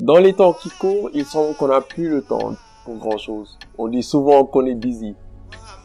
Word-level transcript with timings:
Dans 0.00 0.16
les 0.16 0.32
temps 0.32 0.54
qui 0.54 0.70
courent, 0.70 1.10
il 1.12 1.26
semble 1.26 1.54
qu'on 1.56 1.68
n'a 1.68 1.82
plus 1.82 2.08
le 2.08 2.22
temps 2.22 2.54
pour 2.86 2.96
grand 2.96 3.18
chose. 3.18 3.58
On 3.76 3.86
dit 3.86 4.02
souvent 4.02 4.46
qu'on 4.46 4.64
est 4.64 4.74
busy. 4.74 5.14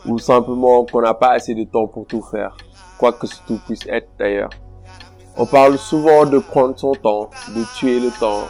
Ou 0.06 0.20
simplement 0.20 0.86
qu'on 0.86 1.02
n'a 1.02 1.14
pas 1.14 1.32
assez 1.32 1.54
de 1.54 1.66
temps 1.66 1.88
pour 1.88 2.06
tout 2.06 2.22
faire. 2.22 2.56
Quoi 2.98 3.12
que 3.12 3.28
ce 3.28 3.36
tout 3.46 3.60
puisse 3.66 3.86
être 3.88 4.08
d'ailleurs. 4.18 4.52
On 5.36 5.46
parle 5.46 5.78
souvent 5.78 6.26
de 6.26 6.38
prendre 6.38 6.80
son 6.80 6.94
temps, 6.94 7.30
de 7.56 7.64
tuer 7.78 8.00
le 8.00 8.10
temps, 8.18 8.44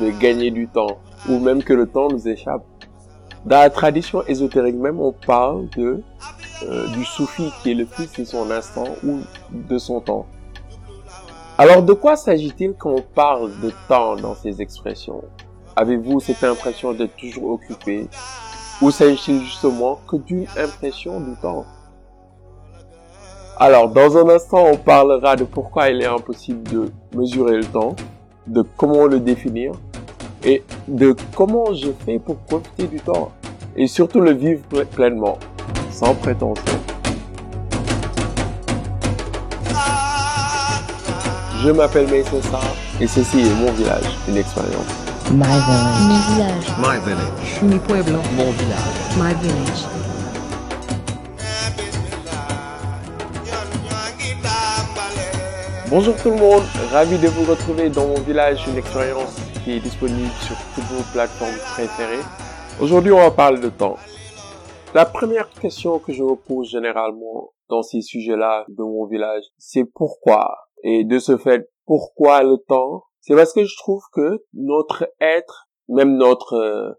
de 0.00 0.10
gagner 0.10 0.50
du 0.50 0.68
temps, 0.68 0.96
ou 1.28 1.38
même 1.38 1.62
que 1.62 1.74
le 1.74 1.86
temps 1.86 2.08
nous 2.08 2.26
échappe. 2.26 2.64
Dans 3.44 3.58
la 3.58 3.68
tradition 3.68 4.22
ésotérique 4.26 4.76
même, 4.76 5.00
on 5.00 5.12
parle 5.12 5.68
de 5.76 6.02
euh, 6.62 6.88
du 6.88 7.04
soufi 7.04 7.50
qui 7.62 7.72
est 7.72 7.74
le 7.74 7.84
fils 7.84 8.12
de 8.14 8.24
son 8.24 8.50
instant 8.50 8.86
ou 9.04 9.20
de 9.50 9.76
son 9.76 10.00
temps. 10.00 10.24
Alors 11.60 11.82
de 11.82 11.92
quoi 11.92 12.16
s'agit-il 12.16 12.72
quand 12.72 12.88
on 12.90 13.02
parle 13.02 13.50
de 13.60 13.70
temps 13.86 14.16
dans 14.16 14.34
ces 14.34 14.62
expressions? 14.62 15.22
Avez-vous 15.76 16.18
cette 16.18 16.42
impression 16.42 16.94
d'être 16.94 17.14
toujours 17.16 17.50
occupé? 17.50 18.08
Ou 18.80 18.90
s'agit-il 18.90 19.44
justement 19.44 20.00
que 20.08 20.16
d'une 20.16 20.46
impression 20.56 21.20
du 21.20 21.36
temps? 21.36 21.66
Alors, 23.58 23.90
dans 23.90 24.16
un 24.16 24.30
instant, 24.30 24.68
on 24.72 24.78
parlera 24.78 25.36
de 25.36 25.44
pourquoi 25.44 25.90
il 25.90 26.00
est 26.00 26.06
impossible 26.06 26.62
de 26.62 26.90
mesurer 27.14 27.58
le 27.58 27.66
temps, 27.66 27.94
de 28.46 28.64
comment 28.78 29.04
le 29.04 29.20
définir 29.20 29.72
et 30.42 30.64
de 30.88 31.14
comment 31.36 31.74
je 31.74 31.90
fais 32.06 32.18
pour 32.18 32.36
profiter 32.36 32.86
du 32.86 33.00
temps 33.00 33.32
et 33.76 33.86
surtout 33.86 34.22
le 34.22 34.32
vivre 34.32 34.62
pleinement, 34.84 35.36
sans 35.90 36.14
prétention. 36.14 36.80
Je 41.62 41.70
m'appelle 41.70 42.06
Mason 42.06 42.40
et 43.02 43.06
ceci 43.06 43.40
est 43.40 43.54
mon 43.54 43.70
village, 43.72 44.16
une 44.26 44.38
expérience. 44.38 44.86
My 45.30 45.44
village. 45.44 46.00
Mi 46.08 46.16
village. 46.34 46.68
My 46.78 46.98
village. 47.04 47.62
Mi 47.62 47.78
pueblo. 47.78 48.18
Mon 48.34 48.50
village. 48.52 49.16
My 49.18 49.34
village. 49.34 49.84
Bonjour 55.90 56.16
tout 56.16 56.30
le 56.30 56.36
monde, 56.36 56.62
ravi 56.92 57.18
de 57.18 57.28
vous 57.28 57.44
retrouver 57.44 57.90
dans 57.90 58.06
mon 58.06 58.20
village, 58.20 58.66
une 58.66 58.78
expérience 58.78 59.36
qui 59.62 59.72
est 59.72 59.80
disponible 59.80 60.32
sur 60.40 60.56
toutes 60.74 60.84
vos 60.84 61.02
plateformes 61.12 61.58
préférées. 61.74 62.24
Aujourd'hui, 62.80 63.12
on 63.12 63.18
va 63.18 63.32
parler 63.32 63.60
de 63.60 63.68
temps. 63.68 63.96
La 64.94 65.04
première 65.04 65.50
question 65.50 65.98
que 65.98 66.14
je 66.14 66.22
me 66.22 66.36
pose 66.36 66.70
généralement 66.70 67.52
dans 67.68 67.82
ces 67.82 68.00
sujets-là 68.00 68.64
de 68.68 68.82
mon 68.82 69.04
village, 69.04 69.44
c'est 69.58 69.84
pourquoi 69.84 70.69
Et 70.82 71.04
de 71.04 71.18
ce 71.18 71.36
fait, 71.36 71.70
pourquoi 71.86 72.42
le 72.42 72.56
temps? 72.56 73.04
C'est 73.20 73.34
parce 73.34 73.52
que 73.52 73.64
je 73.64 73.76
trouve 73.76 74.02
que 74.12 74.44
notre 74.54 75.08
être, 75.20 75.68
même 75.88 76.16
notre 76.16 76.54
euh, 76.54 76.92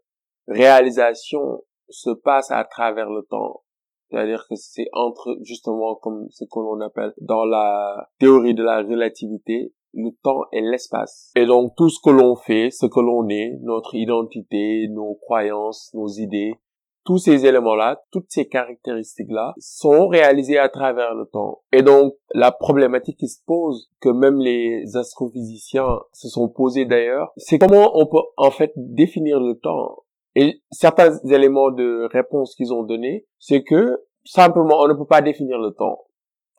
réalisation 0.47 1.63
se 1.89 2.09
passe 2.09 2.51
à 2.51 2.63
travers 2.63 3.09
le 3.09 3.23
temps. 3.23 3.63
C'est-à-dire 4.09 4.45
que 4.49 4.55
c'est 4.55 4.87
entre, 4.93 5.37
justement, 5.41 5.95
comme 5.95 6.27
ce 6.29 6.43
que 6.43 6.59
l'on 6.59 6.81
appelle 6.81 7.13
dans 7.21 7.45
la 7.45 8.09
théorie 8.19 8.53
de 8.53 8.63
la 8.63 8.79
relativité, 8.79 9.73
le 9.93 10.11
temps 10.21 10.43
et 10.51 10.61
l'espace. 10.61 11.31
Et 11.35 11.45
donc, 11.45 11.73
tout 11.75 11.89
ce 11.89 11.99
que 12.03 12.09
l'on 12.09 12.35
fait, 12.35 12.69
ce 12.71 12.85
que 12.85 12.99
l'on 12.99 13.27
est, 13.29 13.57
notre 13.61 13.95
identité, 13.95 14.87
nos 14.89 15.15
croyances, 15.15 15.91
nos 15.93 16.07
idées, 16.07 16.59
tous 17.03 17.17
ces 17.17 17.45
éléments-là, 17.45 18.01
toutes 18.11 18.29
ces 18.29 18.47
caractéristiques-là 18.47 19.53
sont 19.57 20.07
réalisés 20.07 20.57
à 20.57 20.69
travers 20.69 21.15
le 21.15 21.25
temps. 21.25 21.61
Et 21.71 21.81
donc, 21.81 22.13
la 22.33 22.51
problématique 22.51 23.17
qui 23.17 23.27
se 23.27 23.39
pose, 23.45 23.89
que 23.99 24.09
même 24.09 24.39
les 24.39 24.95
astrophysiciens 24.95 25.99
se 26.13 26.29
sont 26.29 26.49
posés 26.49 26.85
d'ailleurs, 26.85 27.31
c'est 27.37 27.57
comment 27.57 27.91
on 27.97 28.05
peut 28.05 28.21
en 28.37 28.51
fait 28.51 28.71
définir 28.75 29.39
le 29.39 29.55
temps. 29.55 30.03
Et 30.35 30.61
certains 30.71 31.17
éléments 31.29 31.71
de 31.71 32.07
réponse 32.11 32.55
qu'ils 32.55 32.73
ont 32.73 32.83
donnés, 32.83 33.25
c'est 33.39 33.63
que 33.63 34.01
simplement 34.23 34.79
on 34.79 34.87
ne 34.87 34.93
peut 34.93 35.05
pas 35.05 35.21
définir 35.21 35.57
le 35.57 35.71
temps. 35.71 36.05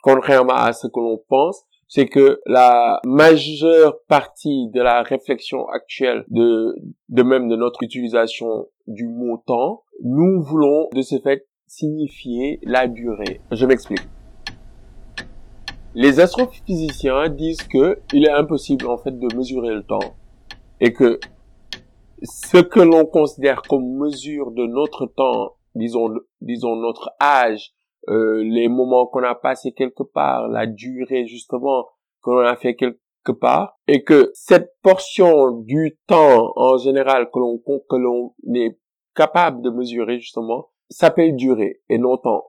Contrairement 0.03 0.55
à 0.55 0.73
ce 0.73 0.89
que 0.89 0.99
l'on 0.99 1.23
pense, 1.29 1.65
c'est 1.87 2.07
que 2.07 2.41
la 2.47 3.01
majeure 3.05 3.99
partie 4.09 4.69
de 4.71 4.81
la 4.81 5.03
réflexion 5.03 5.69
actuelle 5.69 6.25
de, 6.29 6.75
de 7.11 7.23
même 7.23 7.49
de 7.49 7.57
notre 7.57 7.83
utilisation 7.83 8.67
du 8.87 9.09
temps, 9.47 9.85
nous 10.03 10.43
voulons 10.43 10.89
de 10.93 11.03
ce 11.03 11.19
fait 11.21 11.47
signifier 11.67 12.59
la 12.63 12.87
durée. 12.87 13.41
Je 13.51 13.67
m'explique. 13.67 14.07
Les 15.95 16.21
astrophysiciens 16.21 17.29
disent 17.29 17.63
que 17.63 17.99
il 18.13 18.25
est 18.25 18.31
impossible 18.31 18.87
en 18.87 18.97
fait 18.99 19.19
de 19.19 19.37
mesurer 19.37 19.75
le 19.75 19.83
temps 19.83 20.15
et 20.81 20.93
que 20.93 21.21
ce 22.23 22.59
que 22.59 22.81
l'on 22.81 23.05
considère 23.05 23.63
comme 23.63 23.99
mesure 23.99 24.53
de 24.53 24.67
notre 24.67 25.07
temps, 25.07 25.57
disons, 25.75 26.15
disons 26.41 26.77
notre 26.77 27.11
âge, 27.21 27.73
euh, 28.09 28.43
les 28.43 28.69
moments 28.69 29.07
qu'on 29.07 29.23
a 29.23 29.35
passé 29.35 29.73
quelque 29.73 30.03
part, 30.03 30.49
la 30.49 30.67
durée 30.67 31.27
justement 31.27 31.87
qu'on 32.21 32.39
a 32.39 32.57
fait 32.57 32.75
quelque 32.75 33.02
part, 33.31 33.79
et 33.87 34.03
que 34.03 34.31
cette 34.35 34.73
portion 34.83 35.53
du 35.53 35.97
temps 36.09 36.53
en 36.57 36.79
général 36.79 37.31
que 37.33 37.39
l'on 37.39 37.59
que 37.59 37.97
l'on 37.97 38.35
est 38.55 38.77
capable 39.15 39.63
de 39.63 39.71
mesurer 39.71 40.19
justement 40.19 40.71
s'appelle 40.89 41.37
durée 41.37 41.81
et 41.89 41.99
non 41.99 42.17
temps. 42.17 42.47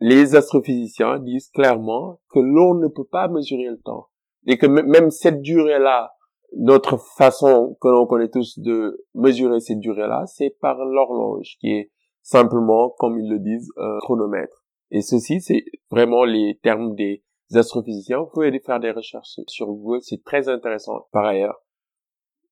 Les 0.00 0.34
astrophysiciens 0.34 1.18
disent 1.18 1.50
clairement 1.50 2.20
que 2.30 2.40
l'on 2.40 2.74
ne 2.74 2.88
peut 2.88 3.04
pas 3.04 3.28
mesurer 3.28 3.68
le 3.68 3.78
temps 3.78 4.08
et 4.46 4.58
que 4.58 4.66
même 4.66 5.10
cette 5.10 5.42
durée-là 5.42 6.10
notre 6.56 6.96
façon 7.16 7.76
que 7.80 7.88
l'on 7.88 8.06
connaît 8.06 8.30
tous 8.30 8.58
de 8.58 9.04
mesurer 9.14 9.60
cette 9.60 9.78
durée-là, 9.78 10.24
c'est 10.26 10.56
par 10.60 10.84
l'horloge, 10.84 11.56
qui 11.60 11.70
est 11.70 11.90
simplement, 12.22 12.90
comme 12.98 13.18
ils 13.18 13.30
le 13.30 13.38
disent, 13.38 13.70
chronomètre. 14.00 14.64
Et 14.90 15.02
ceci, 15.02 15.40
c'est 15.40 15.64
vraiment 15.90 16.24
les 16.24 16.58
termes 16.62 16.94
des 16.94 17.22
astrophysiciens. 17.56 18.18
Vous 18.18 18.26
pouvez 18.26 18.48
aller 18.48 18.60
faire 18.60 18.80
des 18.80 18.90
recherches 18.90 19.40
sur 19.46 19.66
Google, 19.66 20.00
c'est 20.02 20.22
très 20.24 20.48
intéressant 20.48 21.06
par 21.12 21.24
ailleurs. 21.24 21.60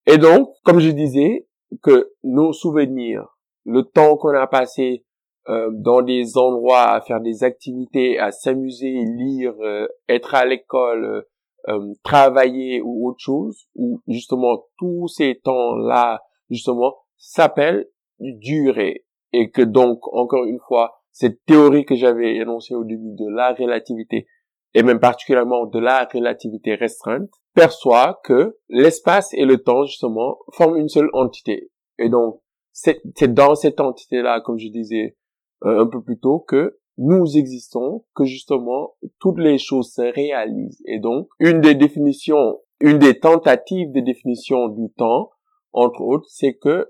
Et 0.06 0.18
donc, 0.18 0.54
comme 0.64 0.80
je 0.80 0.90
disais, 0.90 1.46
que 1.82 2.12
nos 2.22 2.52
souvenirs, 2.52 3.38
le 3.64 3.82
temps 3.82 4.16
qu'on 4.16 4.34
a 4.34 4.46
passé 4.46 5.04
euh, 5.48 5.70
dans 5.72 6.02
des 6.02 6.36
endroits 6.36 6.90
à 6.90 7.00
faire 7.00 7.20
des 7.20 7.44
activités, 7.44 8.18
à 8.18 8.30
s'amuser, 8.30 9.04
lire, 9.04 9.54
euh, 9.60 9.86
être 10.08 10.34
à 10.34 10.44
l'école, 10.44 11.04
euh, 11.04 11.22
euh, 11.68 11.92
travailler 12.02 12.80
ou 12.80 13.08
autre 13.08 13.20
chose, 13.20 13.66
ou 13.74 14.00
justement 14.06 14.64
tous 14.78 15.08
ces 15.08 15.40
temps-là, 15.44 16.22
justement, 16.50 16.94
s'appellent 17.16 17.88
durée. 18.18 19.04
Et 19.32 19.50
que 19.50 19.62
donc, 19.62 20.00
encore 20.14 20.44
une 20.44 20.60
fois, 20.60 21.02
cette 21.10 21.44
théorie 21.44 21.84
que 21.84 21.96
j'avais 21.96 22.36
énoncée 22.36 22.74
au 22.74 22.84
début 22.84 23.12
de 23.12 23.28
la 23.28 23.52
relativité, 23.52 24.26
et 24.74 24.82
même 24.82 25.00
particulièrement 25.00 25.66
de 25.66 25.78
la 25.78 26.08
relativité 26.12 26.74
restreinte, 26.74 27.30
perçoit 27.54 28.20
que 28.24 28.58
l'espace 28.68 29.32
et 29.34 29.44
le 29.44 29.58
temps, 29.58 29.84
justement, 29.84 30.38
forment 30.52 30.76
une 30.76 30.88
seule 30.88 31.10
entité. 31.12 31.70
Et 31.98 32.08
donc, 32.08 32.40
c'est 32.72 33.34
dans 33.34 33.54
cette 33.54 33.80
entité-là, 33.80 34.40
comme 34.40 34.58
je 34.58 34.68
disais 34.68 35.16
euh, 35.64 35.82
un 35.82 35.86
peu 35.86 36.02
plus 36.02 36.18
tôt, 36.18 36.38
que 36.38 36.78
nous 36.96 37.36
existons, 37.36 38.04
que 38.14 38.24
justement 38.24 38.94
toutes 39.20 39.38
les 39.38 39.58
choses 39.58 39.92
se 39.92 40.02
réalisent. 40.02 40.82
Et 40.84 40.98
donc, 40.98 41.28
une 41.38 41.60
des 41.60 41.74
définitions, 41.74 42.60
une 42.80 42.98
des 42.98 43.18
tentatives 43.18 43.92
de 43.92 44.00
définition 44.00 44.68
du 44.68 44.92
temps, 44.92 45.30
entre 45.72 46.02
autres, 46.02 46.26
c'est 46.28 46.54
que 46.54 46.88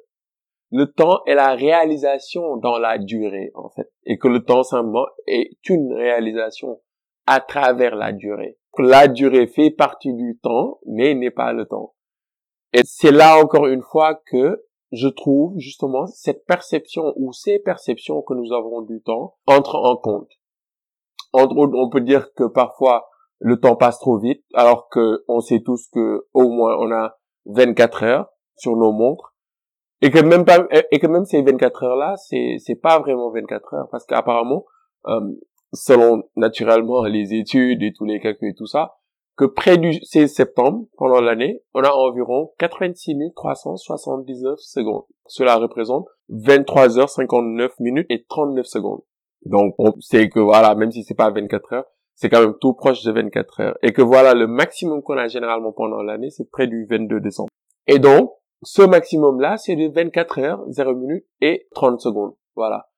le 0.71 0.87
temps 0.87 1.21
est 1.27 1.35
la 1.35 1.55
réalisation 1.55 2.57
dans 2.57 2.79
la 2.79 2.99
durée, 2.99 3.51
en 3.55 3.71
fait. 3.71 3.91
Et 4.05 4.19
que 4.19 4.29
le 4.29 4.45
temps, 4.45 4.63
simplement, 4.63 5.07
est 5.27 5.57
une 5.69 5.95
réalisation 5.95 6.81
à 7.29 7.41
travers 7.41 7.95
la 7.95 8.13
durée. 8.13 8.59
La 8.79 9.09
durée 9.09 9.47
fait 9.47 9.71
partie 9.71 10.15
du 10.15 10.39
temps, 10.43 10.79
mais 10.87 11.15
n'est 11.15 11.31
pas 11.31 11.53
le 11.53 11.67
temps. 11.67 11.95
Et 12.73 12.83
c'est 12.85 13.11
là, 13.11 13.39
encore 13.39 13.67
une 13.67 13.83
fois, 13.83 14.21
que 14.27 14.65
je 14.93 15.09
trouve 15.09 15.59
justement 15.59 16.07
cette 16.07 16.47
perception 16.47 17.13
ou 17.17 17.33
ces 17.33 17.59
perceptions 17.59 18.23
que 18.23 18.35
nous 18.35 18.53
avons 18.53 18.83
du 18.83 19.03
temps 19.03 19.37
entrent 19.47 19.77
en 19.77 19.97
compte. 19.97 20.31
Entre 21.33 21.57
autres, 21.57 21.77
on 21.77 21.91
peut 21.91 22.01
dire 22.01 22.33
que 22.33 22.45
parfois 22.45 23.09
le 23.39 23.61
temps 23.61 23.77
passe 23.77 23.99
trop 23.99 24.19
vite, 24.19 24.43
alors 24.55 24.89
que 24.89 25.25
on 25.29 25.41
sait 25.41 25.61
tous 25.61 25.89
que 25.93 26.27
au 26.33 26.49
moins 26.49 26.77
on 26.79 26.91
a 26.91 27.19
24 27.47 28.03
heures 28.05 28.31
sur 28.57 28.77
nos 28.77 28.93
montres 28.93 29.35
et 30.01 30.11
que 30.11 30.21
même 30.21 30.45
pas 30.45 30.67
et 30.91 30.99
que 30.99 31.07
même 31.07 31.25
ces 31.25 31.43
24 31.43 31.83
heures 31.85 31.97
là, 31.97 32.17
c'est 32.17 32.57
c'est 32.59 32.77
pas 32.77 32.99
vraiment 32.99 33.31
24 33.31 33.75
heures 33.75 33.89
parce 33.91 34.07
qu'apparemment 34.07 34.65
euh, 35.07 35.21
selon 35.73 36.23
naturellement 36.37 37.05
les 37.05 37.35
études 37.35 37.83
et 37.83 37.93
tous 37.93 38.05
les 38.05 38.21
calculs 38.21 38.51
et 38.51 38.55
tout 38.55 38.67
ça, 38.67 38.97
que 39.37 39.45
près 39.45 39.79
du 39.79 39.95
16 40.03 40.35
septembre, 40.35 40.87
pendant 40.97 41.21
l'année, 41.21 41.63
on 41.73 41.83
a 41.83 41.91
environ 41.91 42.51
86 42.59 43.15
379 43.37 44.59
secondes. 44.59 45.05
Cela 45.27 45.57
représente 45.57 46.07
23 46.31 46.99
heures 46.99 47.09
59 47.09 47.79
minutes 47.79 48.07
et 48.11 48.25
39 48.29 48.67
secondes. 48.67 49.03
Donc, 49.45 49.75
on 49.79 49.93
sait 50.01 50.29
que 50.29 50.41
voilà, 50.41 50.75
même 50.75 50.91
si 50.91 51.05
c'est 51.05 51.15
pas 51.15 51.31
24 51.31 51.73
heures, 51.73 51.87
c'est 52.15 52.29
quand 52.29 52.41
même 52.41 52.55
tout 52.61 52.75
proche 52.75 53.05
de 53.05 53.13
24 53.13 53.61
heures. 53.61 53.79
Et 53.83 53.93
que 53.93 54.03
voilà, 54.03 54.35
le 54.35 54.49
maximum 54.49 55.03
qu'on 55.03 55.17
a 55.17 55.29
généralement 55.29 55.73
pendant 55.73 56.03
l'année, 56.03 56.31
c'est 56.31 56.51
près 56.51 56.67
du 56.67 56.85
22 56.91 57.21
décembre. 57.21 57.49
Et 57.87 58.01
donc, 58.01 58.33
ce 58.63 58.83
maximum-là, 58.83 59.57
c'est 59.57 59.77
de 59.77 59.89
24 59.89 60.39
heures, 60.41 60.65
0 60.69 60.95
minutes 60.97 61.27
et 61.41 61.69
30 61.75 62.01
secondes. 62.01 62.35
Voilà. 62.57 62.89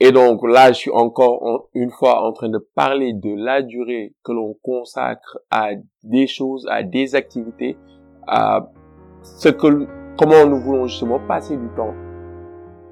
Et 0.00 0.12
donc 0.12 0.46
là, 0.46 0.68
je 0.68 0.78
suis 0.78 0.90
encore 0.92 1.68
une 1.74 1.90
fois 1.90 2.22
en 2.22 2.32
train 2.32 2.48
de 2.48 2.58
parler 2.74 3.14
de 3.14 3.34
la 3.34 3.62
durée 3.62 4.14
que 4.22 4.30
l'on 4.30 4.54
consacre 4.62 5.38
à 5.50 5.70
des 6.04 6.28
choses, 6.28 6.68
à 6.70 6.84
des 6.84 7.16
activités, 7.16 7.76
à 8.26 8.70
ce 9.22 9.48
que, 9.48 9.88
comment 10.16 10.46
nous 10.46 10.60
voulons 10.60 10.86
justement 10.86 11.18
passer 11.26 11.56
du 11.56 11.68
temps. 11.76 11.94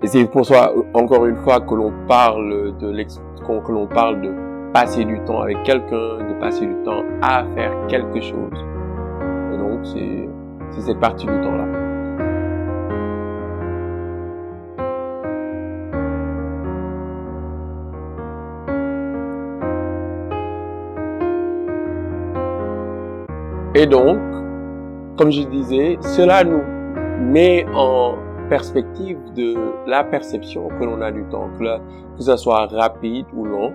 Et 0.03 0.09
c'est 0.09 0.25
pour 0.27 0.45
ça, 0.45 0.73
encore 0.95 1.27
une 1.27 1.37
fois, 1.37 1.61
que 1.61 1.75
l'on 1.75 1.93
parle 2.09 2.77
de 2.79 2.89
l'ex, 2.89 3.23
que 3.47 3.73
l'on 3.73 3.87
parle 3.87 4.21
de 4.21 4.73
passer 4.73 5.05
du 5.05 5.23
temps 5.25 5.43
avec 5.43 5.63
quelqu'un, 5.63 6.19
de 6.19 6.41
passer 6.41 6.67
du 6.67 6.75
temps 6.83 7.03
à 7.23 7.45
faire 7.55 7.87
quelque 7.87 8.21
chose. 8.21 8.65
Et 9.55 9.59
donc, 9.59 9.87
c'est, 9.87 10.29
c'est 10.73 10.81
cette 10.81 11.01
partie 11.01 11.27
du 11.27 11.41
temps-là. 11.41 11.76
Et 23.79 23.87
donc, 23.87 24.17
comme 25.19 25.31
je 25.31 25.43
disais, 25.43 25.99
cela 26.01 26.45
nous 26.45 26.63
met 27.31 27.67
en 27.75 28.17
perspective 28.49 29.19
de 29.35 29.55
la 29.87 30.03
perception 30.03 30.69
que 30.69 30.83
l'on 30.83 31.03
a 31.03 31.13
du 31.13 31.29
temps, 31.29 31.51
que, 31.59 32.17
que 32.17 32.23
ce 32.23 32.39
soit 32.39 32.69
rapide 32.69 33.27
ou 33.35 33.45
long. 33.45 33.75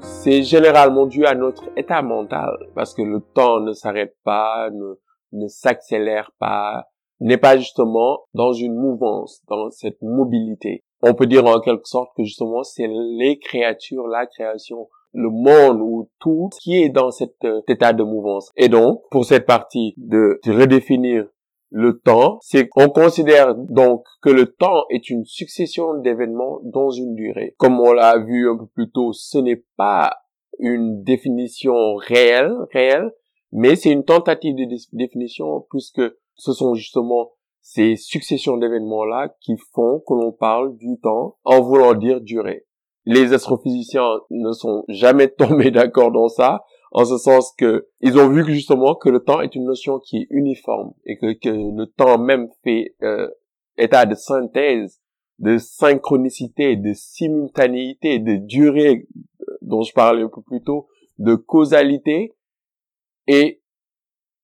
C'est 0.00 0.42
généralement 0.42 1.06
dû 1.06 1.24
à 1.24 1.34
notre 1.34 1.64
état 1.74 2.02
mental, 2.02 2.54
parce 2.74 2.92
que 2.92 3.00
le 3.00 3.22
temps 3.34 3.60
ne 3.60 3.72
s'arrête 3.72 4.14
pas, 4.24 4.68
ne, 4.68 4.98
ne 5.32 5.48
s'accélère 5.48 6.32
pas, 6.38 6.88
n'est 7.20 7.38
pas 7.38 7.56
justement 7.56 8.18
dans 8.34 8.52
une 8.52 8.74
mouvance, 8.74 9.40
dans 9.48 9.70
cette 9.70 10.02
mobilité. 10.02 10.84
On 11.02 11.14
peut 11.14 11.26
dire 11.26 11.46
en 11.46 11.60
quelque 11.60 11.88
sorte 11.88 12.10
que 12.14 12.24
justement 12.24 12.62
c'est 12.62 12.88
les 12.88 13.38
créatures, 13.38 14.06
la 14.06 14.26
création 14.26 14.86
le 15.12 15.30
monde 15.30 15.80
ou 15.80 16.08
tout 16.20 16.50
qui 16.60 16.82
est 16.82 16.88
dans 16.88 17.10
cet 17.10 17.44
euh, 17.44 17.62
état 17.68 17.92
de 17.92 18.02
mouvance. 18.02 18.50
Et 18.56 18.68
donc, 18.68 19.02
pour 19.10 19.24
cette 19.24 19.46
partie 19.46 19.94
de, 19.96 20.40
redéfinir 20.46 21.26
le 21.70 22.00
temps, 22.00 22.38
c'est 22.42 22.68
qu'on 22.68 22.88
considère 22.88 23.54
donc 23.54 24.04
que 24.22 24.30
le 24.30 24.46
temps 24.46 24.84
est 24.90 25.08
une 25.08 25.24
succession 25.24 25.94
d'événements 25.94 26.60
dans 26.64 26.90
une 26.90 27.14
durée. 27.14 27.54
Comme 27.58 27.78
on 27.80 27.92
l'a 27.92 28.18
vu 28.18 28.50
un 28.50 28.56
peu 28.56 28.66
plus 28.66 28.90
tôt, 28.90 29.12
ce 29.12 29.38
n'est 29.38 29.64
pas 29.76 30.16
une 30.58 31.02
définition 31.02 31.94
réelle, 31.94 32.52
réelle, 32.72 33.12
mais 33.52 33.76
c'est 33.76 33.90
une 33.90 34.04
tentative 34.04 34.56
de 34.56 34.66
définition 34.92 35.66
puisque 35.70 36.02
ce 36.34 36.52
sont 36.52 36.74
justement 36.74 37.30
ces 37.60 37.96
successions 37.96 38.56
d'événements-là 38.56 39.34
qui 39.40 39.56
font 39.72 40.02
que 40.06 40.14
l'on 40.14 40.32
parle 40.32 40.76
du 40.76 40.98
temps 41.00 41.36
en 41.44 41.60
voulant 41.60 41.94
dire 41.94 42.20
durée 42.20 42.66
les 43.06 43.32
astrophysiciens 43.32 44.20
ne 44.30 44.52
sont 44.52 44.84
jamais 44.88 45.28
tombés 45.38 45.70
d'accord 45.70 46.12
dans 46.12 46.28
ça, 46.28 46.64
en 46.92 47.04
ce 47.04 47.18
sens 47.18 47.52
que 47.56 47.88
ils 48.00 48.18
ont 48.18 48.28
vu 48.28 48.44
que 48.44 48.52
justement 48.52 48.94
que 48.94 49.08
le 49.08 49.20
temps 49.20 49.40
est 49.40 49.54
une 49.54 49.64
notion 49.64 49.98
qui 50.00 50.18
est 50.18 50.26
uniforme 50.30 50.92
et 51.04 51.16
que, 51.16 51.32
que 51.32 51.48
le 51.48 51.86
temps 51.86 52.18
même 52.18 52.48
fait 52.64 52.96
euh, 53.02 53.28
état 53.76 54.06
de 54.06 54.14
synthèse, 54.14 55.00
de 55.38 55.56
synchronicité, 55.56 56.76
de 56.76 56.92
simultanéité, 56.92 58.18
de 58.18 58.36
durée 58.36 59.06
euh, 59.48 59.58
dont 59.62 59.82
je 59.82 59.92
parlais 59.92 60.22
un 60.22 60.28
peu 60.28 60.42
plus 60.42 60.62
tôt, 60.62 60.88
de 61.18 61.34
causalité 61.36 62.34
et 63.26 63.62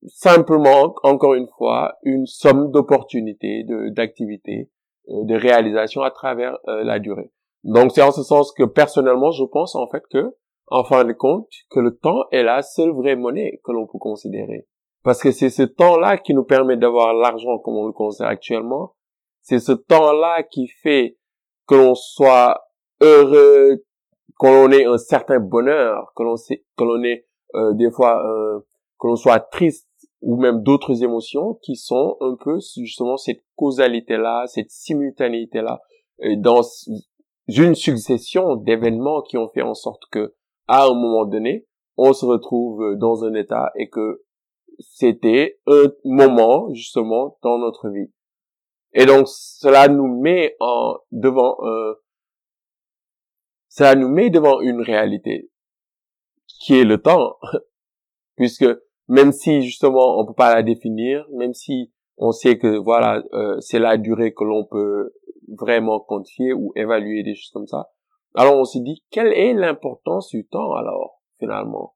simplement, 0.06 0.94
encore 1.03 1.35
une 1.35 1.49
fois, 1.58 1.97
une 2.05 2.26
somme 2.26 2.70
d'opportunités, 2.70 3.64
d'activités, 3.91 4.70
euh, 5.08 5.25
de 5.25 5.35
réalisation 5.35 6.03
à 6.03 6.12
travers 6.12 6.56
la 6.67 7.00
durée. 7.00 7.32
Donc 7.67 7.91
c'est 7.93 8.03
en 8.03 8.13
ce 8.13 8.23
sens 8.23 8.53
que 8.53 8.63
personnellement, 8.63 9.33
je 9.33 9.45
pense 9.45 9.75
en 9.75 9.89
fait 9.89 10.03
que, 10.09 10.37
en 10.69 10.85
fin 10.85 11.05
de 11.05 11.13
compte, 11.13 11.49
que 11.71 11.81
le 11.81 11.97
temps 11.97 12.23
est 12.31 12.45
la 12.45 12.63
seule 12.63 12.93
vraie 12.93 13.17
monnaie 13.17 13.61
que 13.65 13.73
l'on 13.73 13.87
peut 13.87 13.99
considérer. 13.99 14.69
Parce 15.03 15.21
que 15.21 15.33
c'est 15.33 15.51
ce 15.51 15.65
temps-là 15.65 16.17
qui 16.17 16.33
nous 16.33 16.45
permet 16.45 16.77
d'avoir 16.77 17.13
l'argent 17.13 17.59
comme 17.59 17.75
on 17.75 17.87
le 17.87 17.93
considère 17.93 18.29
actuellement. 18.29 18.95
C'est 19.43 19.59
ce 19.59 19.73
temps-là 19.73 20.45
qui 20.45 20.69
fait 20.69 21.19
que 21.67 21.75
l'on 21.75 21.97
soit 21.97 22.61
heureux, 23.01 23.85
que 24.39 24.47
l'on 24.47 24.71
ait 24.71 24.85
un 24.85 24.99
certain 24.99 25.41
bonheur, 25.41 26.13
que 26.15 26.23
l'on 26.23 26.37
que 26.37 26.85
l'on 26.85 27.03
ait 27.03 27.27
euh, 27.55 27.73
des 27.75 27.91
fois 27.91 28.25
euh, 28.25 28.61
que 29.01 29.09
l'on 29.09 29.17
soit 29.17 29.41
triste 29.41 29.89
ou 30.21 30.37
même 30.37 30.63
d'autres 30.63 31.03
émotions 31.03 31.59
qui 31.63 31.75
sont 31.75 32.17
un 32.21 32.37
peu 32.39 32.59
justement 32.77 33.17
cette 33.17 33.43
causalité-là, 33.57 34.47
cette 34.47 34.71
simultanéité-là 34.71 35.81
dans 36.39 36.63
une 37.48 37.75
succession 37.75 38.56
d'événements 38.56 39.22
qui 39.22 39.37
ont 39.37 39.48
fait 39.48 39.62
en 39.62 39.75
sorte 39.75 40.02
que, 40.10 40.34
à 40.66 40.84
un 40.87 40.94
moment 40.94 41.26
donné, 41.26 41.66
on 41.96 42.12
se 42.12 42.25
retrouve 42.25 42.96
dans 42.96 43.25
un 43.25 43.34
état 43.34 43.70
et 43.76 43.88
que 43.88 44.22
c'était 44.81 45.58
un 45.66 45.87
moment, 46.04 46.72
justement, 46.75 47.38
dans 47.43 47.58
notre 47.58 47.88
vie. 47.88 48.12
Et 48.93 49.06
donc, 49.06 49.28
cela 49.28 49.88
nous 49.88 50.06
met 50.20 50.56
en, 50.60 50.96
devant, 51.12 51.56
euh, 51.62 51.94
cela 53.69 53.94
nous 53.94 54.08
met 54.08 54.31
devant 54.31 54.60
une 54.60 54.81
réalité 54.81 55.50
qui 56.46 56.75
est 56.75 56.84
le 56.84 57.00
temps, 57.00 57.38
puisque 58.37 58.66
même 59.08 59.32
si 59.32 59.62
justement 59.62 60.19
on 60.19 60.26
peut 60.26 60.34
pas 60.34 60.54
la 60.54 60.62
définir, 60.62 61.26
même 61.32 61.54
si 61.54 61.93
on 62.19 62.33
sait 62.33 62.59
que 62.59 62.77
voilà 62.79 63.23
euh, 63.33 63.61
c'est 63.61 63.79
la 63.79 63.97
durée 63.97 64.33
que 64.33 64.45
l'on 64.45 64.65
peut 64.65 65.13
vraiment 65.49 66.01
quantifier 66.01 66.53
ou 66.53 66.73
évaluer 66.75 67.23
des 67.23 67.35
choses 67.35 67.51
comme 67.53 67.67
ça. 67.67 67.91
Alors 68.35 68.57
on 68.57 68.65
s'est 68.65 68.81
dit, 68.81 69.03
quelle 69.11 69.33
est 69.33 69.55
l'importance 69.55 70.29
du 70.29 70.47
temps 70.47 70.75
alors, 70.75 71.21
finalement? 71.39 71.95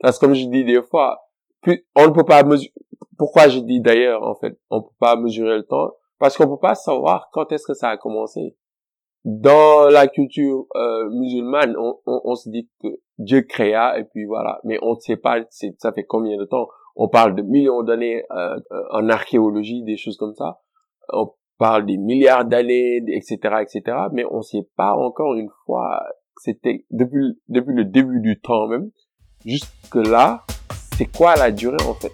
Parce 0.00 0.18
que 0.18 0.26
comme 0.26 0.34
je 0.34 0.46
dis 0.46 0.64
des 0.64 0.82
fois, 0.82 1.24
on 1.96 2.06
ne 2.06 2.12
peut 2.12 2.24
pas 2.24 2.42
mesurer... 2.44 2.72
Pourquoi 3.16 3.48
je 3.48 3.60
dis 3.60 3.80
d'ailleurs, 3.80 4.22
en 4.22 4.34
fait, 4.34 4.58
on 4.70 4.78
ne 4.78 4.82
peut 4.82 4.96
pas 4.98 5.16
mesurer 5.16 5.56
le 5.56 5.64
temps? 5.64 5.92
Parce 6.18 6.36
qu'on 6.36 6.44
ne 6.44 6.50
peut 6.50 6.60
pas 6.60 6.74
savoir 6.74 7.28
quand 7.32 7.50
est-ce 7.52 7.66
que 7.66 7.74
ça 7.74 7.90
a 7.90 7.96
commencé. 7.96 8.56
Dans 9.24 9.88
la 9.88 10.06
culture 10.06 10.66
euh, 10.76 11.08
musulmane, 11.10 11.74
on, 11.78 11.98
on, 12.06 12.34
se 12.34 12.50
dit 12.50 12.68
que 12.82 12.88
Dieu 13.18 13.42
créa 13.42 13.98
et 13.98 14.04
puis 14.04 14.26
voilà. 14.26 14.60
Mais 14.64 14.78
on 14.82 14.94
ne 14.94 15.00
sait 15.00 15.16
pas 15.16 15.38
ça 15.78 15.92
fait 15.92 16.04
combien 16.04 16.36
de 16.36 16.44
temps? 16.44 16.68
On 16.96 17.08
parle 17.08 17.34
de 17.34 17.42
millions 17.42 17.82
d'années 17.82 18.22
euh, 18.30 18.56
euh, 18.70 18.82
en 18.92 19.08
archéologie, 19.08 19.82
des 19.82 19.96
choses 19.96 20.16
comme 20.16 20.34
ça. 20.34 20.60
On 21.12 21.32
parle 21.58 21.86
des 21.86 21.96
milliards 21.96 22.44
d'années, 22.44 23.02
etc., 23.08 23.36
etc. 23.62 23.96
Mais 24.12 24.24
on 24.30 24.42
sait 24.42 24.68
pas 24.76 24.94
encore 24.94 25.34
une 25.34 25.50
fois, 25.66 26.04
c'était 26.36 26.84
depuis, 26.90 27.36
depuis 27.48 27.74
le 27.74 27.84
début 27.84 28.20
du 28.20 28.40
temps 28.40 28.68
même, 28.68 28.90
jusque 29.44 29.96
là, 29.96 30.44
c'est 30.96 31.06
quoi 31.06 31.34
la 31.34 31.50
durée 31.50 31.76
en 31.88 31.94
fait? 31.94 32.12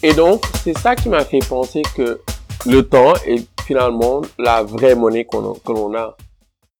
Et 0.00 0.12
donc, 0.12 0.44
c'est 0.62 0.76
ça 0.78 0.94
qui 0.94 1.08
m'a 1.08 1.24
fait 1.24 1.40
penser 1.48 1.82
que 1.96 2.20
le 2.66 2.82
temps 2.82 3.14
est 3.26 3.46
finalement 3.64 4.22
la 4.38 4.62
vraie 4.62 4.94
monnaie 4.94 5.26
que 5.26 5.72
l'on 5.72 5.94
a. 5.94 6.16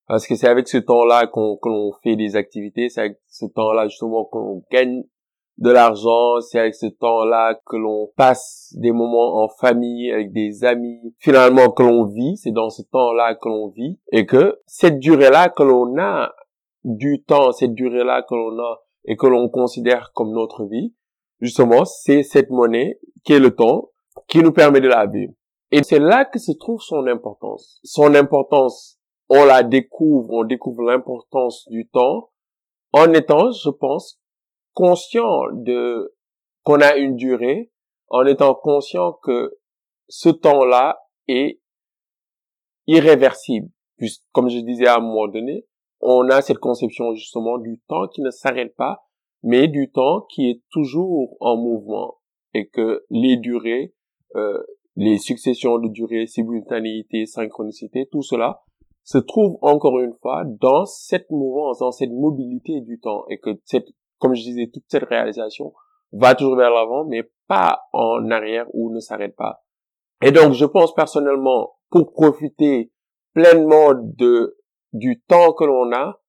Parce 0.07 0.25
que 0.25 0.35
c'est 0.35 0.47
avec 0.47 0.67
ce 0.67 0.77
temps-là 0.77 1.27
qu'on 1.27 1.55
qu'on 1.57 1.91
fait 2.03 2.15
des 2.15 2.35
activités, 2.35 2.89
c'est 2.89 3.01
avec 3.01 3.17
ce 3.27 3.45
temps-là 3.45 3.87
justement 3.87 4.25
qu'on 4.25 4.63
gagne 4.71 5.03
de 5.59 5.69
l'argent, 5.71 6.39
c'est 6.39 6.59
avec 6.59 6.73
ce 6.73 6.87
temps-là 6.87 7.59
que 7.65 7.75
l'on 7.75 8.09
passe 8.15 8.73
des 8.77 8.91
moments 8.91 9.43
en 9.43 9.49
famille, 9.49 10.11
avec 10.11 10.31
des 10.31 10.63
amis, 10.63 11.13
finalement 11.19 11.69
que 11.69 11.83
l'on 11.83 12.05
vit, 12.05 12.37
c'est 12.37 12.51
dans 12.51 12.69
ce 12.69 12.81
temps-là 12.81 13.35
que 13.35 13.49
l'on 13.49 13.67
vit, 13.67 13.99
et 14.11 14.25
que 14.25 14.59
cette 14.65 14.99
durée-là 14.99 15.49
que 15.49 15.63
l'on 15.63 15.97
a 15.99 16.33
du 16.85 17.23
temps, 17.23 17.51
cette 17.51 17.73
durée-là 17.73 18.23
que 18.27 18.35
l'on 18.35 18.57
a 18.57 18.79
et 19.05 19.17
que 19.17 19.27
l'on 19.27 19.49
considère 19.49 20.11
comme 20.13 20.31
notre 20.31 20.65
vie, 20.65 20.93
justement, 21.41 21.83
c'est 21.85 22.23
cette 22.23 22.49
monnaie 22.49 22.99
qui 23.23 23.33
est 23.33 23.39
le 23.39 23.53
temps 23.53 23.89
qui 24.27 24.39
nous 24.39 24.51
permet 24.51 24.81
de 24.81 24.87
la 24.87 25.05
vivre. 25.05 25.33
Et 25.71 25.83
c'est 25.83 25.99
là 25.99 26.25
que 26.25 26.39
se 26.39 26.51
trouve 26.51 26.81
son 26.81 27.05
importance. 27.07 27.79
Son 27.83 28.15
importance 28.15 28.99
on 29.29 29.45
la 29.45 29.63
découvre, 29.63 30.33
on 30.33 30.43
découvre 30.43 30.81
l'importance 30.81 31.67
du 31.69 31.87
temps 31.87 32.31
en 32.91 33.13
étant, 33.13 33.51
je 33.51 33.69
pense, 33.69 34.19
conscient 34.73 35.51
de 35.53 36.15
qu'on 36.63 36.81
a 36.81 36.95
une 36.97 37.15
durée, 37.15 37.71
en 38.07 38.25
étant 38.25 38.55
conscient 38.55 39.13
que 39.13 39.55
ce 40.07 40.29
temps-là 40.29 40.99
est 41.27 41.61
irréversible. 42.87 43.69
Puisque, 43.97 44.23
comme 44.31 44.49
je 44.49 44.59
disais 44.59 44.87
à 44.87 44.97
un 44.97 45.01
moment 45.01 45.27
donné, 45.27 45.67
on 46.01 46.27
a 46.29 46.41
cette 46.41 46.57
conception 46.57 47.13
justement 47.13 47.59
du 47.59 47.79
temps 47.87 48.07
qui 48.07 48.21
ne 48.21 48.31
s'arrête 48.31 48.75
pas, 48.75 49.05
mais 49.43 49.67
du 49.67 49.91
temps 49.91 50.21
qui 50.21 50.49
est 50.49 50.63
toujours 50.71 51.37
en 51.39 51.55
mouvement 51.55 52.15
et 52.53 52.67
que 52.67 53.05
les 53.11 53.37
durées, 53.37 53.93
euh, 54.35 54.63
les 54.95 55.17
successions 55.17 55.79
de 55.79 55.87
durées, 55.87 56.27
simultanéité, 56.27 57.25
synchronicité, 57.25 58.07
tout 58.11 58.21
cela 58.21 58.61
se 59.03 59.17
trouve 59.17 59.57
encore 59.61 59.99
une 59.99 60.13
fois 60.21 60.43
dans 60.45 60.85
cette 60.85 61.29
mouvance, 61.31 61.79
dans 61.79 61.91
cette 61.91 62.11
mobilité 62.11 62.81
du 62.81 62.99
temps 62.99 63.25
et 63.29 63.39
que 63.39 63.59
cette, 63.65 63.87
comme 64.19 64.35
je 64.35 64.43
disais, 64.43 64.69
toute 64.71 64.83
cette 64.87 65.05
réalisation 65.05 65.73
va 66.11 66.35
toujours 66.35 66.55
vers 66.55 66.71
l'avant, 66.71 67.05
mais 67.05 67.23
pas 67.47 67.81
en 67.93 68.29
arrière 68.29 68.67
ou 68.73 68.91
ne 68.93 68.99
s'arrête 68.99 69.35
pas. 69.35 69.63
Et 70.21 70.31
donc, 70.31 70.53
je 70.53 70.65
pense 70.65 70.93
personnellement, 70.93 71.75
pour 71.89 72.11
profiter 72.13 72.91
pleinement 73.33 73.93
de, 73.95 74.57
du 74.93 75.21
temps 75.21 75.53
que 75.53 75.63
l'on 75.63 75.91
a, 75.91 76.19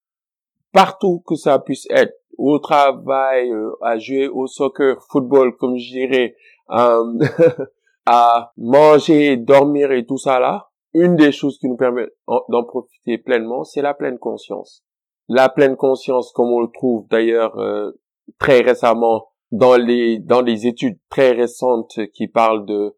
partout 0.73 1.23
que 1.27 1.35
ça 1.35 1.59
puisse 1.59 1.87
être, 1.91 2.15
au 2.39 2.59
travail, 2.59 3.51
euh, 3.51 3.73
à 3.83 3.99
jouer 3.99 4.29
au 4.29 4.47
soccer, 4.47 4.97
football, 5.11 5.57
comme 5.57 5.77
je 5.77 5.91
dirais, 5.91 6.37
euh, 6.71 7.19
à 8.13 8.53
manger, 8.57 9.37
dormir 9.37 9.93
et 9.93 10.05
tout 10.05 10.19
ça 10.19 10.41
là, 10.41 10.67
une 10.95 11.15
des 11.15 11.31
choses 11.31 11.59
qui 11.59 11.69
nous 11.69 11.77
permet 11.77 12.09
d'en 12.27 12.65
profiter 12.65 13.19
pleinement, 13.19 13.63
c'est 13.63 13.83
la 13.83 13.95
pleine 13.95 14.19
conscience. 14.19 14.83
La 15.29 15.49
pleine 15.49 15.77
conscience, 15.77 16.33
comme 16.33 16.51
on 16.51 16.61
le 16.61 16.73
trouve 16.75 17.07
d'ailleurs 17.09 17.57
euh, 17.61 17.93
très 18.41 18.63
récemment 18.63 19.29
dans 19.53 19.77
les 19.77 20.19
dans 20.19 20.43
les 20.43 20.67
études 20.67 20.99
très 21.09 21.31
récentes 21.31 22.01
qui 22.13 22.27
parlent 22.27 22.67
de 22.67 22.97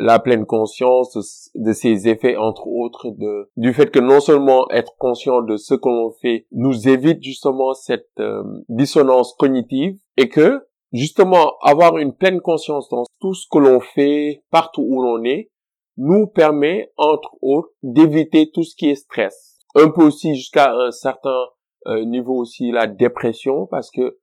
la 0.00 0.18
pleine 0.18 0.46
conscience 0.46 1.50
de, 1.54 1.72
ses 1.72 2.08
effets 2.08 2.36
entre 2.36 2.66
autres 2.66 3.10
de 3.10 3.50
du 3.56 3.72
fait 3.72 3.90
que 3.90 4.00
non 4.00 4.20
seulement 4.20 4.68
être 4.70 4.96
conscient 4.98 5.42
de 5.42 5.56
ce 5.56 5.74
que 5.74 5.88
l'on 5.88 6.10
fait 6.10 6.46
nous 6.50 6.88
évite 6.88 7.22
justement 7.22 7.72
cette 7.74 8.08
euh, 8.18 8.42
dissonance 8.68 9.34
cognitive 9.36 9.96
et 10.16 10.28
que 10.28 10.60
justement 10.92 11.54
avoir 11.62 11.98
une 11.98 12.14
pleine 12.14 12.40
conscience 12.40 12.88
dans 12.88 13.04
tout 13.20 13.34
ce 13.34 13.46
que 13.50 13.58
l'on 13.58 13.80
fait 13.80 14.42
partout 14.50 14.84
où 14.86 15.02
l'on 15.02 15.24
est 15.24 15.50
nous 15.96 16.26
permet 16.26 16.92
entre 16.96 17.36
autres 17.42 17.70
d'éviter 17.82 18.50
tout 18.50 18.62
ce 18.62 18.74
qui 18.74 18.90
est 18.90 18.94
stress 18.94 19.50
un 19.74 19.90
peu 19.90 20.04
aussi 20.04 20.34
jusqu'à 20.34 20.72
un 20.72 20.90
certain 20.90 21.46
euh, 21.86 22.04
niveau 22.04 22.36
aussi 22.36 22.70
la 22.70 22.86
dépression 22.86 23.66
parce 23.66 23.90
que 23.90 24.00
euh, 24.02 24.16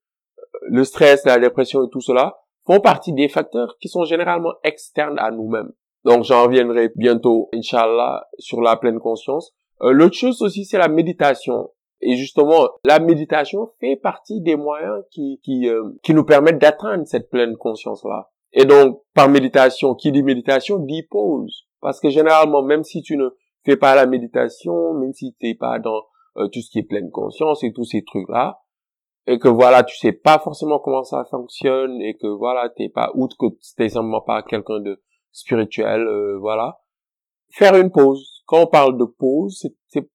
le 0.63 0.83
stress 0.83 1.25
la 1.25 1.39
dépression 1.39 1.85
et 1.85 1.89
tout 1.89 2.01
cela 2.01 2.37
font 2.65 2.79
partie 2.79 3.13
des 3.13 3.29
facteurs 3.29 3.77
qui 3.79 3.87
sont 3.87 4.03
généralement 4.03 4.53
externes 4.63 5.17
à 5.19 5.31
nous-mêmes. 5.31 5.71
Donc 6.03 6.23
j'en 6.25 6.43
reviendrai 6.43 6.91
bientôt, 6.95 7.49
Inch'Allah, 7.53 8.27
sur 8.37 8.61
la 8.61 8.75
pleine 8.75 8.99
conscience. 8.99 9.53
Euh, 9.81 9.91
L'autre 9.91 10.15
chose 10.15 10.41
aussi, 10.41 10.65
c'est 10.65 10.77
la 10.77 10.89
méditation. 10.89 11.69
Et 12.01 12.15
justement, 12.15 12.69
la 12.85 12.99
méditation 12.99 13.71
fait 13.79 13.95
partie 13.95 14.41
des 14.41 14.55
moyens 14.55 15.03
qui, 15.11 15.39
qui, 15.43 15.67
euh, 15.67 15.91
qui 16.03 16.13
nous 16.13 16.23
permettent 16.23 16.59
d'atteindre 16.59 17.05
cette 17.07 17.29
pleine 17.29 17.57
conscience-là. 17.57 18.29
Et 18.53 18.65
donc, 18.65 19.01
par 19.13 19.29
méditation, 19.29 19.95
qui 19.95 20.11
dit 20.11 20.23
méditation, 20.23 20.79
dit 20.79 21.03
pause. 21.03 21.67
Parce 21.81 21.99
que 21.99 22.09
généralement, 22.09 22.61
même 22.61 22.83
si 22.83 23.01
tu 23.01 23.17
ne 23.17 23.29
fais 23.65 23.77
pas 23.77 23.95
la 23.95 24.05
méditation, 24.05 24.93
même 24.93 25.13
si 25.13 25.35
tu 25.39 25.47
n'es 25.47 25.55
pas 25.55 25.79
dans 25.79 26.03
euh, 26.37 26.47
tout 26.47 26.61
ce 26.61 26.69
qui 26.69 26.79
est 26.79 26.83
pleine 26.83 27.11
conscience 27.11 27.63
et 27.63 27.73
tous 27.73 27.85
ces 27.85 28.03
trucs-là, 28.03 28.61
et 29.25 29.39
que 29.39 29.49
voilà, 29.49 29.83
tu 29.83 29.97
sais 29.97 30.13
pas 30.13 30.39
forcément 30.39 30.79
comment 30.79 31.03
ça 31.03 31.25
fonctionne 31.29 32.01
et 32.01 32.15
que 32.15 32.27
voilà, 32.27 32.69
t'es 32.69 32.89
pas 32.89 33.11
outre 33.13 33.35
que 33.37 33.47
t'es 33.75 33.89
simplement 33.89 34.21
pas 34.21 34.41
quelqu'un 34.41 34.79
de 34.79 35.01
spirituel, 35.31 36.07
euh, 36.07 36.37
voilà. 36.39 36.79
Faire 37.49 37.75
une 37.75 37.91
pause. 37.91 38.43
Quand 38.45 38.63
on 38.63 38.67
parle 38.67 38.97
de 38.97 39.05
pause, 39.05 39.67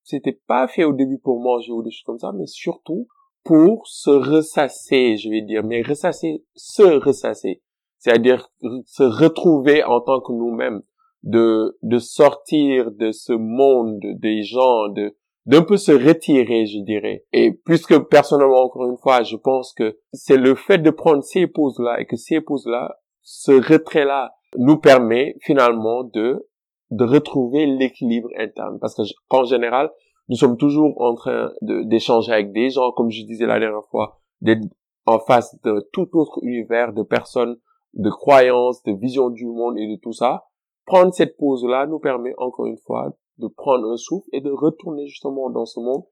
c'était 0.03 0.41
pas 0.47 0.69
fait 0.69 0.85
au 0.85 0.93
début 0.93 1.19
pour 1.19 1.41
manger 1.41 1.73
ou 1.73 1.83
des 1.83 1.91
choses 1.91 2.05
comme 2.05 2.19
ça, 2.19 2.33
mais 2.33 2.47
surtout 2.47 3.07
pour 3.45 3.87
se 3.87 4.11
ressasser, 4.11 5.17
je 5.17 5.29
vais 5.29 5.43
dire, 5.43 5.65
mais 5.65 5.83
ressasser, 5.83 6.45
se 6.55 6.83
ressasser. 6.83 7.63
C'est-à-dire 7.99 8.49
se 8.87 9.03
retrouver 9.03 9.85
en 9.85 10.01
tant 10.01 10.21
que 10.21 10.33
nous-mêmes, 10.33 10.83
de, 11.23 11.79
de 11.83 11.99
sortir 11.99 12.91
de 12.91 13.13
ce 13.13 13.33
monde 13.33 14.01
des 14.19 14.43
gens, 14.43 14.89
de, 14.89 15.17
d'un 15.47 15.63
peu 15.63 15.77
se 15.77 15.93
retirer, 15.93 16.67
je 16.67 16.79
dirais. 16.79 17.25
Et 17.33 17.53
puisque 17.53 17.99
personnellement, 18.09 18.65
encore 18.65 18.89
une 18.89 18.99
fois, 18.99 19.23
je 19.23 19.37
pense 19.37 19.73
que 19.73 19.99
c'est 20.13 20.37
le 20.37 20.55
fait 20.55 20.79
de 20.79 20.91
prendre 20.91 21.23
ces 21.23 21.47
pauses-là 21.47 22.01
et 22.01 22.07
que 22.07 22.17
ces 22.17 22.41
pauses-là, 22.41 22.97
ce 23.23 23.53
retrait-là, 23.53 24.33
nous 24.59 24.77
permet 24.77 25.37
finalement 25.41 26.05
de 26.05 26.49
de 26.93 27.05
retrouver 27.05 27.67
l'équilibre 27.67 28.29
interne. 28.39 28.79
Parce 28.79 28.95
que 28.95 29.03
en 29.31 29.45
général, 29.45 29.91
nous 30.29 30.37
sommes 30.37 30.57
toujours 30.57 31.01
en 31.01 31.15
train 31.15 31.51
d'échanger 31.63 32.33
avec 32.33 32.53
des 32.53 32.71
gens, 32.71 32.93
comme 32.93 33.11
je 33.11 33.25
disais 33.25 33.47
la 33.47 33.59
dernière 33.59 33.85
fois, 33.91 34.21
d'être 34.41 34.63
en 35.07 35.19
face 35.19 35.59
de 35.63 35.89
tout 35.93 36.09
autre 36.17 36.39
univers 36.43 36.93
de 36.93 37.03
personnes, 37.03 37.57
de 37.95 38.11
croyances, 38.11 38.83
de 38.85 38.93
visions 38.93 39.31
du 39.31 39.47
monde 39.47 39.79
et 39.79 39.89
de 39.89 40.01
tout 40.01 40.13
ça. 40.13 40.45
Prendre 40.85 41.13
cette 41.15 41.37
pause-là 41.37 41.87
nous 41.87 41.99
permet 41.99 42.35
encore 42.37 42.67
une 42.67 42.77
fois 42.77 43.11
de 43.39 43.49
prendre 43.49 43.91
un 43.91 43.97
souffle 43.97 44.29
et 44.33 44.41
de 44.41 44.51
retourner 44.51 45.07
justement 45.07 45.51
dans 45.51 45.65
ce 45.65 45.81
monde 45.81 46.05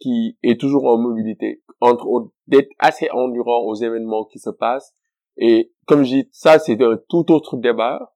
qui 0.00 0.38
est 0.42 0.58
toujours 0.58 0.86
en 0.86 0.98
mobilité, 0.98 1.62
entre 1.80 2.30
d'être 2.48 2.70
assez 2.78 3.08
endurant 3.10 3.64
aux 3.64 3.74
événements 3.74 4.24
qui 4.24 4.38
se 4.38 4.50
passent. 4.50 4.94
Et 5.36 5.72
comme 5.86 6.02
je 6.02 6.14
dis, 6.16 6.28
ça 6.32 6.58
c'est 6.58 6.80
un 6.82 6.98
tout 7.08 7.30
autre 7.30 7.56
débat. 7.56 8.11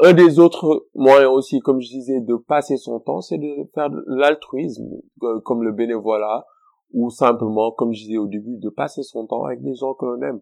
Un 0.00 0.12
des 0.12 0.38
autres 0.38 0.86
moyens 0.94 1.32
aussi, 1.32 1.58
comme 1.60 1.80
je 1.80 1.88
disais, 1.88 2.20
de 2.20 2.36
passer 2.36 2.76
son 2.76 3.00
temps, 3.00 3.20
c'est 3.20 3.38
de 3.38 3.68
faire 3.74 3.90
de 3.90 4.04
l'altruisme, 4.06 5.00
euh, 5.22 5.40
comme 5.40 5.62
le 5.62 5.72
bénévolat, 5.72 6.46
ou 6.92 7.10
simplement, 7.10 7.72
comme 7.72 7.92
je 7.92 8.02
disais 8.02 8.18
au 8.18 8.26
début, 8.26 8.58
de 8.58 8.70
passer 8.70 9.02
son 9.02 9.26
temps 9.26 9.44
avec 9.44 9.62
des 9.62 9.74
gens 9.74 9.94
que 9.94 10.06
l'on 10.06 10.22
aime, 10.22 10.40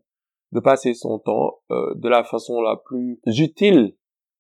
de 0.53 0.61
passer 0.61 0.93
son 0.95 1.19
temps 1.19 1.59
euh, 1.71 1.95
de 1.95 2.09
la 2.09 2.23
façon 2.23 2.61
la 2.61 2.77
plus 2.77 3.19
utile. 3.27 3.97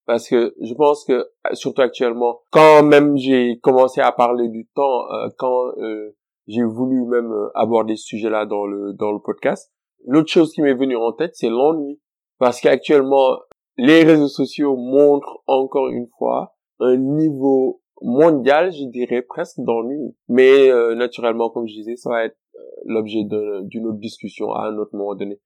Parce 0.07 0.29
que 0.29 0.55
je 0.61 0.73
pense 0.75 1.05
que 1.05 1.29
surtout 1.53 1.83
actuellement 1.83 2.41
quand 2.53 2.85
même 2.85 3.17
j'ai 3.17 3.59
commencé 3.59 4.01
à 4.01 4.13
parler 4.13 4.49
du 4.49 4.69
temps 4.73 5.11
euh, 5.11 5.29
quand 5.37 5.73
euh, 5.79 6.17
j'ai 6.47 6.63
voulu 6.63 7.05
même 7.07 7.33
euh, 7.33 7.49
aborder 7.57 7.97
ce 7.97 8.05
sujet-là 8.07 8.47
dans 8.47 8.67
le 8.67 8.93
dans 8.93 9.11
le 9.11 9.19
podcast 9.19 9.73
l'autre 10.07 10.31
chose 10.31 10.53
qui 10.53 10.63
m'est 10.63 10.75
venue 10.75 10.97
en 10.97 11.13
tête 11.13 11.33
c'est 11.35 11.49
l'ennui. 11.49 12.01
Parce 12.39 12.61
qu'actuellement 12.61 13.39
les 13.77 14.05
réseaux 14.05 14.29
sociaux 14.29 14.77
montrent 14.77 15.43
encore 15.47 15.89
une 15.89 16.09
fois 16.19 16.57
un 16.79 16.97
niveau 16.97 17.83
mondial 18.03 18.73
je 18.73 18.85
dirais 18.85 19.23
presque 19.23 19.59
d'ennui 19.59 20.15
mais 20.29 20.69
naturellement 20.95 21.51
comme 21.51 21.67
je 21.67 21.75
disais 21.75 21.97
ça 21.97 22.11
va 22.11 22.25
être 22.25 22.37
l'objet 22.85 23.25
d'une 23.25 23.87
autre 23.87 23.99
discussion 23.99 24.53
à 24.53 24.67
un 24.67 24.77
autre 24.79 24.95
moment 24.95 25.15
donné 25.15 25.41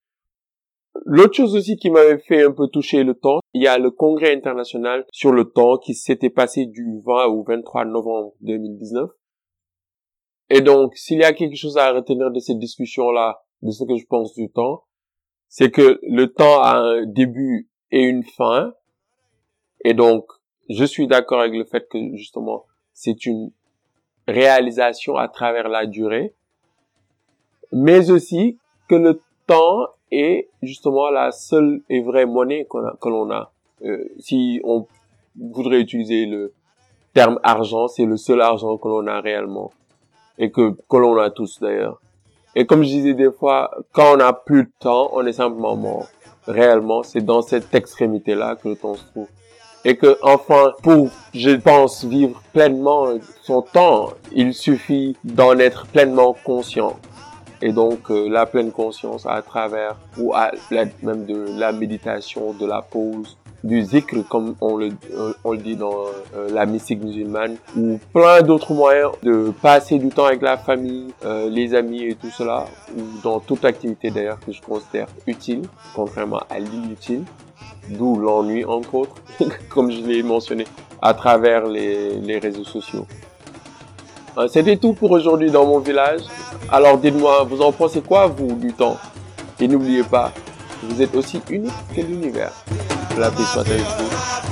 L'autre 1.07 1.35
chose 1.35 1.55
aussi 1.55 1.77
qui 1.77 1.91
m'avait 1.91 2.19
fait 2.19 2.45
un 2.45 2.53
peu 2.53 2.67
toucher 2.69 3.05
le 3.05 3.15
temps, 3.15 3.41
il 3.55 3.63
y 3.63 3.67
a 3.67 3.79
le 3.79 3.91
congrès 3.91 4.35
international 4.35 5.07
sur 5.13 5.33
le 5.33 5.45
temps 5.45 5.79
qui 5.79 5.95
s'était 5.95 6.31
passé 6.31 6.67
du 6.67 7.01
20 7.05 7.27
au 7.27 7.45
23 7.45 7.85
novembre 7.85 8.35
2019. 8.41 9.09
Et 10.51 10.61
donc, 10.61 10.97
s'il 10.97 11.19
y 11.19 11.25
a 11.25 11.33
quelque 11.33 11.57
chose 11.57 11.79
à 11.79 11.93
retenir 11.93 12.31
de 12.33 12.41
cette 12.41 12.59
discussion-là, 12.59 13.41
de 13.63 13.71
ce 13.71 13.85
que 13.85 13.97
je 13.97 14.05
pense 14.07 14.35
du 14.35 14.51
temps, 14.51 14.85
c'est 15.49 15.71
que 15.71 16.01
le 16.03 16.27
temps 16.33 16.61
a 16.61 16.79
un 16.79 17.07
début 17.07 17.70
et 17.93 18.03
une 18.03 18.25
fin. 18.25 18.73
Et 19.85 19.95
donc, 19.95 20.27
je 20.69 20.85
suis 20.85 21.07
d'accord 21.07 21.41
avec 21.41 21.55
le 21.55 21.65
fait 21.65 21.89
que 21.89 21.99
justement, 22.17 22.65
c'est 22.93 23.27
une 23.27 23.51
réalisation 24.29 25.17
à 25.17 25.29
travers 25.29 25.69
la 25.69 25.87
durée. 25.87 26.35
Mais 27.73 28.11
aussi 28.11 28.59
que 28.89 28.95
le 28.95 29.21
temps 29.47 29.89
est 30.11 30.49
justement 30.63 31.11
la 31.11 31.31
seule 31.31 31.83
et 31.89 32.03
vraie 32.03 32.27
monnaie 32.27 32.67
que 32.67 33.09
l'on 33.09 33.31
a. 33.31 33.53
Euh, 33.83 34.05
si 34.19 34.61
on 34.65 34.87
voudrait 35.37 35.81
utiliser 35.81 36.27
le 36.27 36.53
terme 37.15 37.39
argent, 37.43 37.89
c'est 37.89 38.05
le 38.05 38.17
seul 38.17 38.41
argent 38.41 38.77
que 38.77 38.89
l'on 38.89 39.07
a 39.07 39.21
réellement 39.21 39.73
et 40.39 40.51
que 40.51 40.77
que 40.89 40.97
l'on 40.97 41.17
a 41.19 41.31
tous 41.31 41.61
d'ailleurs. 41.61 42.01
Et 42.55 42.67
comme 42.67 42.83
je 42.83 42.89
disais 42.89 43.15
des 43.15 43.31
fois, 43.31 43.71
quand 43.93 44.15
on 44.15 44.17
n'a 44.17 44.33
plus 44.33 44.65
de 44.65 44.73
temps, 44.81 45.11
on 45.13 45.25
est 45.27 45.33
simplement 45.33 45.77
mort. 45.77 46.09
Réellement, 46.47 47.03
c'est 47.03 47.25
dans 47.25 47.43
cette 47.43 47.75
extrémité-là 47.75 48.57
que 48.57 48.69
le 48.69 48.77
temps 48.77 48.95
se 48.95 49.05
trouve. 49.05 49.29
Et 49.85 49.97
que 49.97 50.19
enfin, 50.23 50.73
pour, 50.83 51.09
je 51.33 51.51
pense, 51.51 52.05
vivre 52.05 52.43
pleinement 52.53 53.09
son 53.43 53.63
temps, 53.63 54.11
il 54.33 54.53
suffit 54.53 55.17
d'en 55.25 55.59
être 55.59 55.87
pleinement 55.87 56.37
conscient 56.45 56.97
et 57.63 57.73
donc 57.73 58.11
euh, 58.11 58.29
la 58.29 58.47
pleine 58.47 58.73
conscience 58.73 59.27
à 59.27 59.43
travers 59.43 59.97
ou 60.19 60.33
à 60.35 60.51
l'aide 60.71 60.93
même 61.03 61.27
de 61.27 61.59
la 61.59 61.73
méditation, 61.73 62.53
de 62.53 62.67
la 62.67 62.83
pause, 62.83 63.37
du 63.63 63.83
zikr 63.83 64.27
comme 64.29 64.55
on 64.61 64.77
le, 64.77 64.91
euh, 65.13 65.33
on 65.45 65.53
le 65.53 65.59
dit 65.59 65.77
dans 65.77 65.95
euh, 66.35 66.49
la 66.53 66.67
mystique 66.67 67.03
musulmane 67.03 67.57
ou 67.77 67.99
plein 68.13 68.43
d'autres 68.43 68.73
moyens 68.73 69.11
de 69.23 69.53
passer 69.63 69.99
du 69.99 70.09
temps 70.09 70.27
avec 70.27 70.43
la 70.43 70.57
famille, 70.57 71.13
les 71.49 71.75
amis 71.75 72.05
et 72.05 72.15
tout 72.15 72.31
cela 72.31 72.67
ou 72.97 73.03
dans 73.23 73.41
toute 73.41 73.65
activité 73.65 74.11
d'ailleurs 74.11 74.39
que 74.41 74.53
je 74.53 74.61
considère 74.63 75.07
utile 75.27 75.63
contrairement 75.95 76.41
à 76.49 76.59
l'inutile 76.59 77.25
d'où 77.91 78.17
l'ennui 78.17 78.65
entre 78.65 78.95
autres 78.95 79.15
comme 79.69 79.91
je 79.91 80.01
l'ai 80.01 80.23
mentionné 80.23 80.65
à 81.03 81.15
travers 81.15 81.67
les, 81.67 82.17
les 82.17 82.39
réseaux 82.39 82.65
sociaux. 82.65 83.07
C'était 84.49 84.77
tout 84.77 84.93
pour 84.93 85.11
aujourd'hui 85.11 85.51
dans 85.51 85.67
mon 85.67 85.81
village. 85.81 86.23
Alors 86.71 86.99
dites-moi, 86.99 87.45
vous 87.45 87.61
en 87.61 87.73
pensez 87.73 88.01
quoi, 88.01 88.27
vous, 88.27 88.55
du 88.55 88.73
temps? 88.73 88.97
Et 89.59 89.69
n'oubliez 89.69 90.03
pas, 90.03 90.33
vous 90.83 91.03
êtes 91.03 91.15
aussi 91.15 91.43
unique 91.51 91.73
que 91.95 92.01
l'univers. 92.01 92.53
para 93.15 93.27
abençoar 93.27 93.65
teus. 93.65 94.50